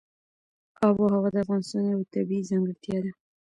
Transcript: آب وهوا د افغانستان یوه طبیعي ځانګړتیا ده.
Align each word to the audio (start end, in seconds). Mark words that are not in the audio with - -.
آب 0.85 0.95
وهوا 1.01 1.29
د 1.33 1.35
افغانستان 1.43 1.83
یوه 1.91 2.09
طبیعي 2.13 2.47
ځانګړتیا 2.49 2.97
ده. 3.03 3.11